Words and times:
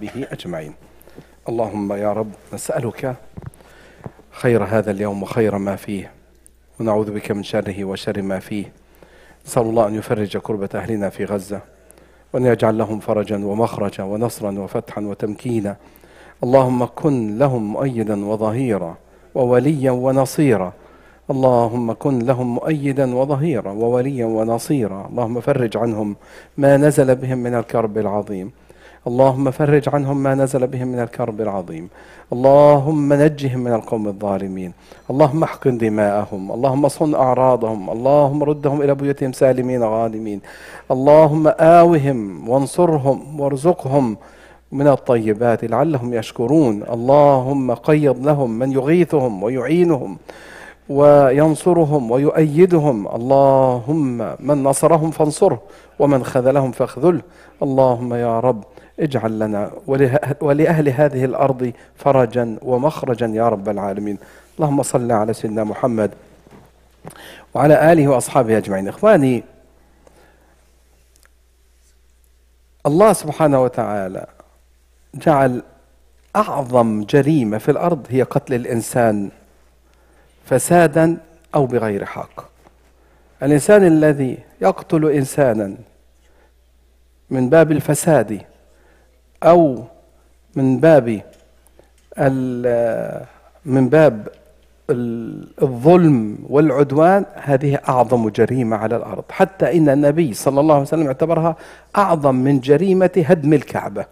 به 0.00 0.26
أجمعين. 0.32 0.72
اللهم 1.48 1.92
يا 1.92 2.12
رب 2.12 2.30
نسألك 2.52 3.16
خير 4.30 4.64
هذا 4.64 4.90
اليوم 4.90 5.22
وخير 5.22 5.58
ما 5.58 5.76
فيه 5.76 6.10
ونعوذ 6.80 7.10
بك 7.10 7.30
من 7.30 7.42
شره 7.42 7.84
وشر 7.84 8.22
ما 8.22 8.38
فيه. 8.38 8.72
نسأل 9.46 9.62
الله 9.62 9.88
أن 9.88 9.94
يفرج 9.94 10.36
كربة 10.36 10.68
أهلنا 10.74 11.08
في 11.08 11.24
غزة 11.24 11.60
وأن 12.32 12.46
يجعل 12.46 12.78
لهم 12.78 13.00
فرجا 13.00 13.36
ومخرجا 13.36 14.04
ونصرا 14.04 14.58
وفتحا 14.58 15.00
وتمكينا. 15.00 15.76
اللهم 16.44 16.84
كن 16.84 17.38
لهم 17.38 17.72
مؤيدا 17.72 18.26
وظهيرا 18.26 18.96
ووليا 19.34 19.90
ونصيرا. 19.90 20.72
اللهم 21.30 21.92
كن 21.92 22.18
لهم 22.18 22.54
مؤيدا 22.54 23.14
وظهيرا 23.14 23.72
ووليا 23.72 24.26
ونصيرا. 24.26 25.06
اللهم 25.10 25.40
فرج 25.40 25.76
عنهم 25.76 26.16
ما 26.56 26.76
نزل 26.76 27.14
بهم 27.14 27.38
من 27.38 27.54
الكرب 27.54 27.98
العظيم. 27.98 28.52
اللهم 29.06 29.50
فرج 29.50 29.88
عنهم 29.88 30.16
ما 30.22 30.34
نزل 30.34 30.66
بهم 30.66 30.88
من 30.88 31.00
الكرب 31.00 31.40
العظيم. 31.40 31.88
اللهم 32.32 33.12
نجهم 33.12 33.60
من 33.60 33.72
القوم 33.72 34.08
الظالمين. 34.08 34.72
اللهم 35.10 35.42
احقن 35.42 35.78
دماءهم. 35.78 36.52
اللهم 36.52 36.88
صن 36.88 37.14
أعراضهم. 37.14 37.90
اللهم 37.90 38.42
ردهم 38.42 38.82
إلى 38.82 38.94
بيوتهم 38.94 39.32
سالمين 39.32 39.82
غانمين. 39.84 40.40
اللهم 40.90 41.48
آوهم 41.48 42.48
وانصرهم 42.48 43.40
وارزقهم 43.40 44.16
من 44.72 44.88
الطيبات 44.88 45.64
لعلهم 45.64 46.14
يشكرون. 46.14 46.82
اللهم 46.82 47.74
قيض 47.74 48.26
لهم 48.26 48.50
من 48.50 48.72
يغيثهم 48.72 49.42
ويعينهم 49.42 50.16
وينصرهم 50.88 52.10
ويؤيدهم. 52.10 53.08
اللهم 53.08 54.18
من 54.40 54.62
نصرهم 54.62 55.10
فانصره 55.10 55.60
ومن 55.98 56.24
خذلهم 56.24 56.70
فاخذله. 56.72 57.20
اللهم 57.62 58.14
يا 58.14 58.40
رب 58.40 58.64
اجعل 59.00 59.38
لنا 59.38 59.70
ولأهل 60.40 60.88
هذه 60.88 61.24
الأرض 61.24 61.72
فرجا 61.96 62.58
ومخرجا 62.62 63.26
يا 63.26 63.48
رب 63.48 63.68
العالمين. 63.68 64.18
اللهم 64.58 64.82
صل 64.82 65.12
على 65.12 65.32
سيدنا 65.32 65.64
محمد 65.64 66.10
وعلى 67.54 67.92
آله 67.92 68.08
وأصحابه 68.08 68.56
أجمعين. 68.58 68.88
إخواني 68.88 69.44
الله 72.86 73.12
سبحانه 73.12 73.62
وتعالى 73.62 74.26
جعل 75.14 75.62
أعظم 76.36 77.04
جريمة 77.04 77.58
في 77.58 77.70
الأرض 77.70 78.06
هي 78.10 78.22
قتل 78.22 78.54
الإنسان 78.54 79.30
فسادا 80.44 81.16
أو 81.54 81.66
بغير 81.66 82.04
حق. 82.04 82.44
الإنسان 83.42 83.86
الذي 83.86 84.38
يقتل 84.60 85.10
إنسانا 85.10 85.74
من 87.30 87.48
باب 87.50 87.72
الفساد 87.72 88.42
أو 89.42 89.84
من 90.56 90.80
باب 90.80 91.22
من 93.64 93.88
باب 93.88 94.28
الظلم 95.62 96.38
والعدوان 96.48 97.24
هذه 97.34 97.78
أعظم 97.88 98.28
جريمة 98.28 98.76
على 98.76 98.96
الأرض. 98.96 99.24
حتى 99.30 99.76
إن 99.76 99.88
النبي 99.88 100.34
صلى 100.34 100.60
الله 100.60 100.74
عليه 100.74 100.82
وسلم 100.82 101.06
اعتبرها 101.06 101.56
أعظم 101.96 102.34
من 102.34 102.60
جريمة 102.60 103.10
هدم 103.16 103.52
الكعبة. 103.52 104.06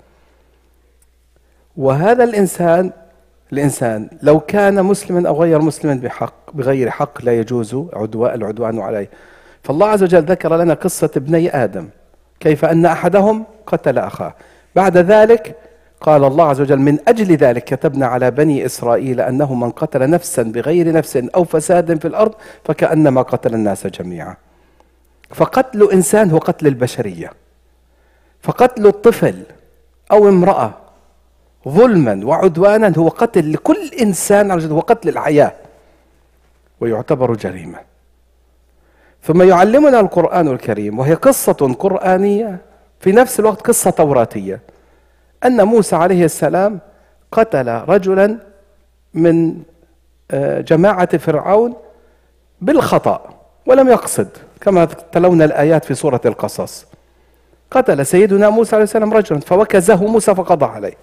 وهذا 1.76 2.24
الإنسان 2.24 2.90
الإنسان 3.52 4.08
لو 4.22 4.40
كان 4.40 4.82
مسلما 4.82 5.28
أو 5.28 5.42
غير 5.42 5.58
مسلما 5.58 5.94
بحق 5.94 6.52
بغير 6.54 6.90
حق 6.90 7.24
لا 7.24 7.38
يجوز 7.38 7.76
عدوان 7.92 8.34
العدوان 8.34 8.80
عليه. 8.80 9.08
فالله 9.62 9.86
عز 9.86 10.02
وجل 10.02 10.22
ذكر 10.22 10.56
لنا 10.56 10.74
قصة 10.74 11.10
ابني 11.16 11.64
آدم 11.64 11.88
كيف 12.40 12.64
أن 12.64 12.86
أحدهم 12.86 13.44
قتل 13.66 13.98
أخاه. 13.98 14.34
بعد 14.76 14.96
ذلك 14.96 15.56
قال 16.00 16.24
الله 16.24 16.48
عز 16.48 16.60
وجل 16.60 16.78
من 16.78 16.98
أجل 17.08 17.36
ذلك 17.36 17.64
كتبنا 17.64 18.06
على 18.06 18.30
بني 18.30 18.66
إسرائيل 18.66 19.20
أنه 19.20 19.54
من 19.54 19.70
قتل 19.70 20.10
نفسا 20.10 20.42
بغير 20.42 20.92
نفس 20.92 21.16
أو 21.16 21.44
فساد 21.44 22.00
في 22.00 22.08
الأرض 22.08 22.34
فكأنما 22.64 23.22
قتل 23.22 23.54
الناس 23.54 23.86
جميعا. 23.86 24.36
فقتل 25.30 25.88
إنسان 25.92 26.30
هو 26.30 26.38
قتل 26.38 26.66
البشرية. 26.66 27.32
فقتل 28.42 28.86
الطفل 28.86 29.42
أو 30.12 30.28
امرأة 30.28 30.74
ظلما 31.68 32.20
وعدوانا 32.24 32.92
هو 32.98 33.08
قتل 33.08 33.52
لكل 33.52 33.90
إنسان 34.00 34.70
هو 34.70 34.80
قتل 34.80 35.08
الحياة 35.08 35.52
ويعتبر 36.80 37.34
جريمة. 37.34 37.78
ثم 39.22 39.42
يعلمنا 39.42 40.00
القرآن 40.00 40.48
الكريم 40.48 40.98
وهي 40.98 41.14
قصة 41.14 41.76
قرآنية 41.78 42.58
في 43.04 43.12
نفس 43.12 43.40
الوقت 43.40 43.66
قصة 43.66 43.90
توراتية. 43.90 44.60
أن 45.46 45.64
موسى 45.64 45.96
عليه 45.96 46.24
السلام 46.24 46.80
قتل 47.32 47.68
رجلا 47.68 48.38
من 49.14 49.62
آه، 50.30 50.60
جماعة 50.60 51.16
فرعون 51.16 51.74
بالخطأ 52.60 53.20
ولم 53.66 53.88
يقصد 53.88 54.28
كما 54.60 54.84
تلونا 54.84 55.44
الآيات 55.44 55.84
في 55.84 55.94
سورة 55.94 56.20
القصص. 56.26 56.86
قتل 57.70 58.06
سيدنا 58.06 58.48
موسى 58.48 58.76
عليه 58.76 58.84
السلام 58.84 59.14
رجلا 59.14 59.40
فوكزه 59.40 60.06
موسى 60.06 60.34
فقضى 60.34 60.66
عليه. 60.66 60.94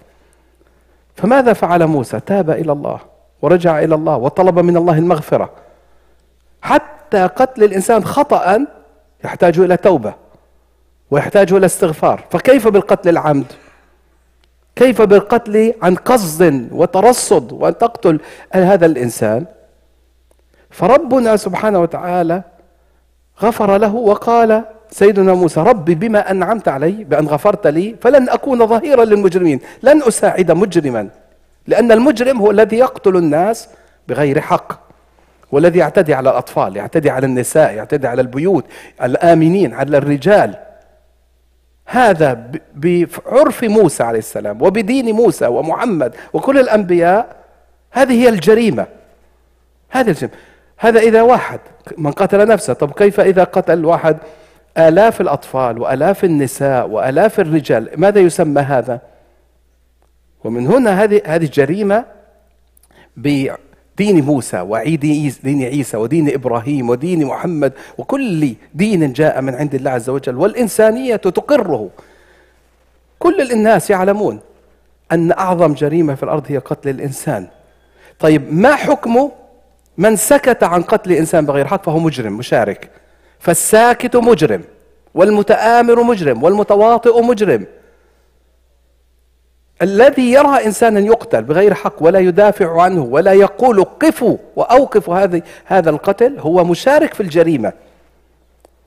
فماذا 1.16 1.52
فعل 1.52 1.86
موسى؟ 1.86 2.20
تاب 2.20 2.50
إلى 2.50 2.72
الله 2.72 3.00
ورجع 3.42 3.78
إلى 3.78 3.94
الله 3.94 4.16
وطلب 4.16 4.58
من 4.58 4.76
الله 4.76 4.98
المغفرة. 4.98 5.50
حتى 6.62 7.26
قتل 7.26 7.64
الإنسان 7.64 8.04
خطأ 8.04 8.66
يحتاج 9.24 9.58
إلى 9.58 9.76
توبة. 9.76 10.21
ويحتاج 11.12 11.52
إلى 11.52 11.66
استغفار. 11.66 12.24
فكيف 12.30 12.68
بالقتل 12.68 13.08
العمد؟ 13.08 13.46
كيف 14.76 15.02
بالقتل 15.02 15.74
عن 15.82 15.94
قصد 15.94 16.68
وترصد 16.72 17.52
وأن 17.52 17.78
تقتل 17.78 18.20
هذا 18.52 18.86
الإنسان؟ 18.86 19.44
فربنا 20.70 21.36
سبحانه 21.36 21.78
وتعالى 21.78 22.42
غفر 23.42 23.76
له 23.76 23.94
وقال 23.94 24.64
سيدنا 24.90 25.34
موسى 25.34 25.60
ربي 25.60 25.94
بما 25.94 26.30
أنعمت 26.30 26.68
علي 26.68 27.04
بأن 27.04 27.26
غفرت 27.26 27.66
لي 27.66 27.96
فلن 28.00 28.28
أكون 28.28 28.66
ظهيرا 28.66 29.04
للمجرمين 29.04 29.60
لن 29.82 30.02
أساعد 30.02 30.50
مجرما 30.50 31.08
لأن 31.66 31.92
المجرم 31.92 32.38
هو 32.38 32.50
الذي 32.50 32.78
يقتل 32.78 33.16
الناس 33.16 33.68
بغير 34.08 34.40
حق 34.40 34.80
والذي 35.52 35.78
يعتدي 35.78 36.14
على 36.14 36.30
الأطفال 36.30 36.76
يعتدي 36.76 37.10
على 37.10 37.26
النساء 37.26 37.74
يعتدي 37.74 38.06
على 38.06 38.22
البيوت 38.22 38.64
الآمنين 39.02 39.74
على 39.74 39.98
الرجال. 39.98 40.71
هذا 41.92 42.50
بعرف 42.74 43.64
موسى 43.64 44.02
عليه 44.02 44.18
السلام 44.18 44.62
وبدين 44.62 45.14
موسى 45.14 45.46
ومحمد 45.46 46.14
وكل 46.32 46.58
الأنبياء 46.58 47.36
هذه 47.90 48.12
هي 48.12 48.28
الجريمة. 48.28 48.86
هذه 49.90 50.10
الجريمة. 50.10 50.34
هذا 50.78 51.00
إذا 51.00 51.22
واحد 51.22 51.60
من 51.98 52.12
قتل 52.12 52.48
نفسه 52.48 52.72
طب 52.72 52.92
كيف 52.92 53.20
إذا 53.20 53.44
قتل 53.44 53.84
واحد؟ 53.84 54.16
آلاف 54.78 55.20
الأطفال 55.20 55.78
وآلاف 55.78 56.24
النساء 56.24 56.88
وآلاف 56.88 57.40
الرجال 57.40 57.88
ماذا 57.96 58.20
يسمى 58.20 58.62
هذا؟ 58.62 59.00
ومن 60.44 60.66
هنا 60.66 61.02
هذه 61.02 61.22
هذه 61.26 61.50
جريمة 61.52 62.04
دين 64.02 64.24
موسى 64.24 64.60
وعيد 64.60 65.00
دين 65.44 65.62
عيسى 65.62 65.96
ودين 65.96 66.34
إبراهيم 66.34 66.90
ودين 66.90 67.24
محمد 67.24 67.72
وكل 67.98 68.54
دين 68.74 69.12
جاء 69.12 69.40
من 69.40 69.54
عند 69.54 69.74
الله 69.74 69.90
عز 69.90 70.10
وجل 70.10 70.36
والإنسانية 70.36 71.16
تقره. 71.16 71.90
كل 73.18 73.52
الناس 73.52 73.90
يعلمون 73.90 74.40
أن 75.12 75.32
أعظم 75.32 75.74
جريمة 75.74 76.14
في 76.14 76.22
الأرض 76.22 76.44
هي 76.48 76.58
قتل 76.58 76.88
الإنسان. 76.88 77.46
طيب 78.18 78.54
ما 78.54 78.76
حكم 78.76 79.30
من 79.98 80.16
سكت 80.16 80.62
عن 80.62 80.82
قتل 80.82 81.12
إنسان 81.12 81.46
بغير 81.46 81.66
حق؟ 81.66 81.84
فهو 81.84 81.98
مجرم 81.98 82.32
مشارك. 82.32 82.90
فالساكت 83.38 84.16
مجرم 84.16 84.62
والمتآمر 85.14 86.02
مجرم 86.02 86.42
والمتواطئ 86.42 87.22
مجرم. 87.22 87.66
الذي 89.82 90.32
يرى 90.32 90.66
إنسانا 90.66 91.00
يقتل 91.00 91.42
بغير 91.42 91.74
حق 91.74 91.94
ولا 92.00 92.18
يدافع 92.18 92.82
عنه 92.82 93.02
ولا 93.02 93.32
يقول 93.32 93.84
قفوا 93.84 94.36
وأوقفوا 94.56 95.18
هذه 95.18 95.42
هذا 95.64 95.90
القتل 95.90 96.38
هو 96.38 96.64
مشارك 96.64 97.14
في 97.14 97.22
الجريمة. 97.22 97.72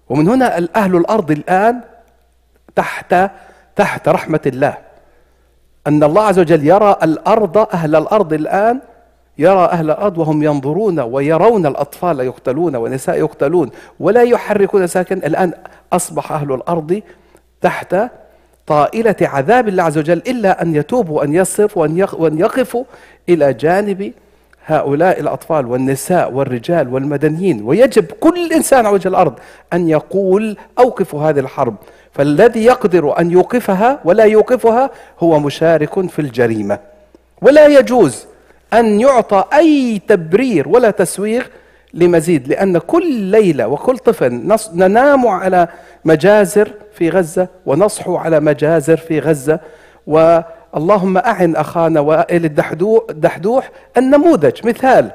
ومن 0.09 0.27
هنا 0.29 0.67
أهل 0.75 0.95
الأرض 0.95 1.31
الآن 1.31 1.81
تحت 2.75 3.15
تحت 3.75 4.09
رحمة 4.09 4.39
الله. 4.45 4.77
أن 5.87 6.03
الله 6.03 6.21
عز 6.21 6.39
وجل 6.39 6.67
يرى 6.67 6.95
الأرض 7.03 7.57
أهل 7.57 7.95
الأرض 7.95 8.33
الآن 8.33 8.79
يرى 9.37 9.65
أهل 9.65 9.85
الأرض 9.91 10.17
وهم 10.17 10.43
ينظرون 10.43 10.99
ويرون 10.99 11.65
الأطفال 11.65 12.19
يقتلون 12.19 12.75
والنساء 12.75 13.19
يقتلون 13.19 13.69
ولا 13.99 14.23
يحركون 14.23 14.87
ساكن. 14.87 15.17
الآن 15.17 15.53
أصبح 15.93 16.31
أهل 16.31 16.53
الأرض 16.53 17.01
تحت 17.61 17.95
طائلة 18.67 19.15
عذاب 19.21 19.67
الله 19.67 19.83
عز 19.83 19.97
وجل 19.97 20.17
إلا 20.17 20.61
أن 20.61 20.75
يتوبوا 20.75 21.17
وأن 21.17 21.33
يصرفوا 21.33 21.87
وأن 22.13 22.39
يقفوا 22.39 22.83
إلى 23.29 23.53
جانب 23.53 24.11
هؤلاء 24.65 25.19
الأطفال 25.19 25.65
والنساء 25.65 26.31
والرجال 26.31 26.93
والمدنيين. 26.93 27.61
ويجب 27.63 28.05
كل 28.19 28.53
إنسان 28.53 28.85
على 28.85 28.95
وجه 28.95 29.07
الأرض 29.07 29.33
أن 29.73 29.89
يقول 29.89 30.57
أوقفوا 30.79 31.29
هذه 31.29 31.39
الحرب 31.39 31.75
فالذي 32.11 32.65
يقدر 32.65 33.19
أن 33.19 33.31
يوقفها 33.31 33.99
ولا 34.05 34.23
يوقفها 34.23 34.89
هو 35.19 35.39
مشارك 35.39 36.09
في 36.09 36.19
الجريمة. 36.19 36.79
ولا 37.41 37.67
يجوز 37.67 38.25
أن 38.73 38.99
يعطى 39.01 39.43
أي 39.53 40.01
تبرير 40.07 40.69
ولا 40.69 40.91
تسويغ 40.91 41.43
لمزيد 41.95 42.47
لأن 42.47 42.77
كل 42.77 43.11
ليلة 43.11 43.67
وكل 43.67 43.97
طفل 43.97 44.57
ننام 44.73 45.27
على 45.27 45.67
مجازر 46.05 46.71
في 46.93 47.09
غزة 47.09 47.47
ونصحو 47.65 48.15
على 48.15 48.39
مجازر 48.39 48.97
في 48.97 49.19
غزة. 49.19 49.59
واللهم 50.07 51.17
أعن 51.17 51.55
أخانا 51.55 51.99
وائل 51.99 52.45
الدحدوح 53.09 53.69
النموذج. 53.97 54.67
مثال 54.67 55.11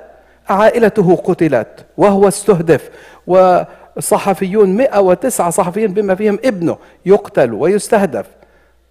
عائلته 0.48 1.16
قتلت 1.16 1.86
وهو 1.96 2.28
استهدف 2.28 2.90
وصحفيون 3.26 4.76
109 4.76 5.50
صحفيين 5.50 5.92
بما 5.92 6.14
فيهم 6.14 6.38
ابنه 6.44 6.76
يقتل 7.06 7.52
ويستهدف. 7.52 8.26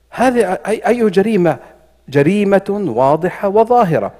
هذه 0.09 0.57
أي 0.67 1.09
جريمة؟ 1.09 1.57
جريمة 2.09 2.83
واضحة 2.95 3.47
وظاهرة. 3.47 4.11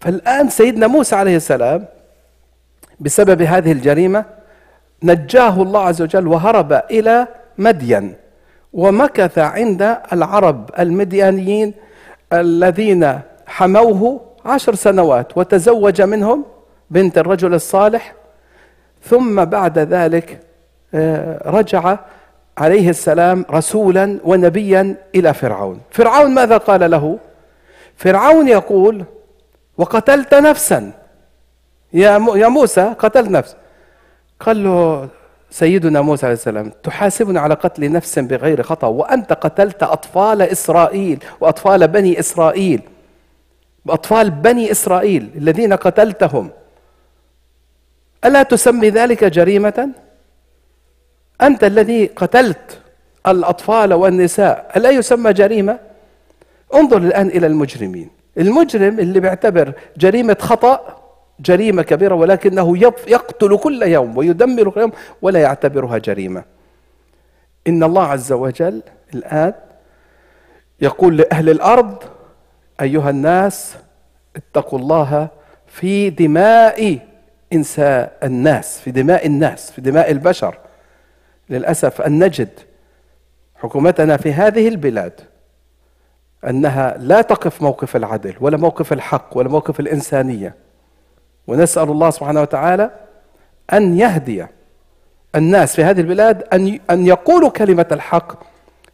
فالآن 0.00 0.48
سيدنا 0.48 0.86
موسى 0.86 1.16
عليه 1.16 1.36
السلام 1.36 1.84
بسبب 3.02 3.42
هذه 3.42 3.72
الجريمة 3.72 4.24
نجاه 5.02 5.62
الله 5.62 5.80
عز 5.80 6.02
وجل 6.02 6.26
وهرب 6.28 6.72
إلى 6.90 7.26
مدين 7.58 8.14
ومكث 8.72 9.38
عند 9.38 9.96
العرب 10.12 10.70
المديانيين 10.78 11.74
الذين 12.32 13.20
حموه 13.46 14.20
عشر 14.44 14.74
سنوات 14.74 15.38
وتزوج 15.38 16.02
منهم 16.02 16.44
بنت 16.90 17.18
الرجل 17.18 17.54
الصالح. 17.54 18.14
ثم 19.02 19.44
بعد 19.44 19.78
ذلك 19.78 20.40
آه، 20.94 21.50
رجع 21.50 21.98
عليه 22.58 22.90
السلام 22.90 23.44
رسولا 23.50 24.18
ونبيا 24.24 24.96
إلى 25.14 25.34
فرعون. 25.34 25.80
فرعون 25.90 26.34
ماذا 26.34 26.56
قال 26.56 26.90
له؟ 26.90 27.18
فرعون 27.96 28.48
يقول 28.48 29.04
وقتلت 29.78 30.34
نفسا. 30.34 30.92
يا 31.94 32.48
موسى 32.48 32.94
قتلت 32.98 33.30
نفس 33.30 33.56
قال 34.40 34.64
له 34.64 35.08
سيدنا 35.50 36.00
موسى 36.00 36.26
عليه 36.26 36.34
السلام 36.34 36.72
تحاسبنا 36.82 37.40
على 37.40 37.54
قتل 37.54 37.92
نفس 37.92 38.18
بغير 38.18 38.62
خطأ 38.62 38.86
وأنت 38.86 39.32
قتلت 39.32 39.82
أطفال 39.82 40.42
إسرائيل 40.42 41.24
وأطفال 41.40 41.88
بني 41.88 42.20
إسرائيل 42.20 42.80
أطفال 43.88 44.30
بني 44.30 44.70
إسرائيل 44.70 45.30
الذين 45.36 45.72
قتلتهم 45.72 46.50
ألا 48.24 48.42
تسمي 48.42 48.90
ذلك 48.90 49.24
جريمة؟ 49.24 49.88
أنت 51.42 51.64
الذي 51.64 52.06
قتلت 52.06 52.80
الأطفال 53.26 53.94
والنساء 53.94 54.72
ألا 54.76 54.90
يسمى 54.90 55.32
جريمة؟ 55.32 55.78
انظر 56.74 56.96
الآن 56.96 57.28
إلى 57.28 57.46
المجرمين 57.46 58.10
المجرم 58.38 58.98
اللي 58.98 59.20
بيعتبر 59.20 59.72
جريمة 59.96 60.36
خطأ 60.40 60.91
جريمة 61.40 61.82
كبيرة 61.82 62.14
ولكنه 62.14 62.78
يقتل 63.06 63.56
كل 63.56 63.82
يوم 63.82 64.16
ويدمر 64.16 64.70
كل 64.70 64.80
يوم 64.80 64.92
ولا 65.22 65.40
يعتبرها 65.40 65.98
جريمة. 65.98 66.44
إن 67.66 67.82
الله 67.82 68.02
عز 68.02 68.32
وجل 68.32 68.82
الآن 69.14 69.54
يقول 70.80 71.16
لأهل 71.16 71.50
الأرض 71.50 72.02
أيها 72.80 73.10
الناس 73.10 73.76
اتقوا 74.36 74.78
الله 74.78 75.28
في 75.66 76.10
دماء 76.10 76.98
إنسان 77.52 78.08
الناس 78.22 78.80
في 78.80 78.90
دماء 78.90 79.26
الناس 79.26 79.70
في 79.70 79.80
دماء 79.80 80.10
البشر. 80.10 80.58
للأسف 81.50 82.00
أن 82.00 82.24
نجد 82.24 82.48
حكومتنا 83.56 84.16
في 84.16 84.32
هذه 84.32 84.68
البلاد 84.68 85.20
أنها 86.48 86.96
لا 86.98 87.22
تقف 87.22 87.62
موقف 87.62 87.96
العدل 87.96 88.34
ولا 88.40 88.56
موقف 88.56 88.92
الحق 88.92 89.36
ولا 89.36 89.48
موقف 89.48 89.80
الإنسانية. 89.80 90.54
ونسأل 91.46 91.90
الله 91.90 92.10
سبحانه 92.10 92.40
وتعالى 92.40 92.90
أن 93.72 93.98
يهدي 93.98 94.46
الناس 95.36 95.76
في 95.76 95.84
هذه 95.84 96.00
البلاد 96.00 96.42
أن 96.52 96.80
أن 96.90 97.06
يقولوا 97.06 97.50
كلمة 97.50 97.86
الحق 97.92 98.32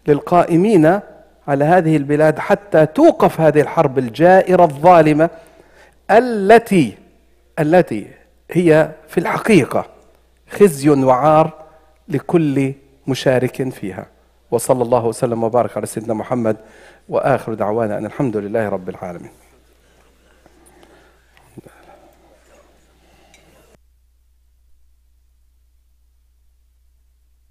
للقائمين 0.08 1.00
على 1.48 1.64
هذه 1.64 1.96
البلاد 1.96 2.38
حتى 2.38 2.86
توقف 2.86 3.40
هذه 3.40 3.60
الحرب 3.60 3.98
الجائرة 3.98 4.64
الظالمة 4.64 5.30
التي 6.10 6.94
التي 7.58 8.06
هي 8.50 8.90
في 9.08 9.18
الحقيقة 9.18 9.86
خزي 10.50 10.88
وعار 10.88 11.52
لكل 12.08 12.72
مشارك 13.06 13.68
فيها. 13.68 14.06
وصلى 14.50 14.82
الله 14.82 15.06
وسلم 15.06 15.44
وبارك 15.44 15.76
على 15.76 15.86
سيدنا 15.86 16.14
محمد 16.14 16.56
وآخر 17.08 17.54
دعوانا 17.54 17.98
أن 17.98 18.06
الحمد 18.06 18.36
لله 18.36 18.68
رب 18.68 18.88
العالمين. 18.88 19.30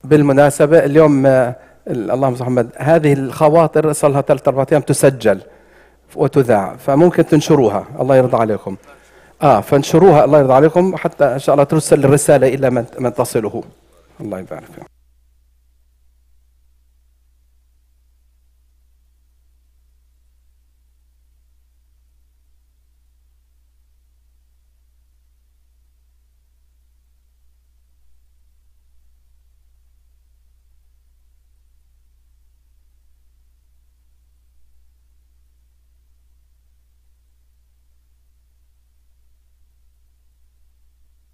بالمناسبة 0.10 0.86
اليوم 0.86 1.26
آه، 1.26 1.56
اللهم 1.88 2.36
صل 2.36 2.44
محمد 2.44 2.70
هذه 2.78 3.14
الخواطر 3.14 3.94
صار 3.94 4.12
لها 4.12 4.22
ثلاث 4.22 4.48
أربع 4.48 4.66
أيام 4.72 4.82
تسجل 4.82 5.40
وتذاع 6.16 6.76
فممكن 6.76 7.26
تنشروها 7.26 7.86
الله 8.00 8.16
يرضى 8.16 8.38
عليكم. 8.38 8.76
آه 9.42 9.62
فانشروها 9.62 10.26
الله 10.26 10.40
يرضى 10.40 10.54
عليكم 10.54 10.96
حتى 10.98 11.26
إن 11.26 11.40
شاء 11.40 11.54
الله 11.56 11.64
ترسل 11.64 12.06
الرسالة 12.06 12.48
إلى 12.48 12.70
من, 12.70 13.14
تصله. 13.14 13.64
الله 14.22 14.40
يبارك 14.40 14.64
فيكم 14.76 14.97